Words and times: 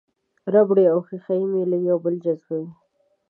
ربړي 0.53 0.85
او 0.93 0.99
ښيښه 1.07 1.33
یي 1.39 1.45
میلې 1.53 1.79
یو 1.89 1.97
بل 2.03 2.15
جذبوي. 2.23 2.69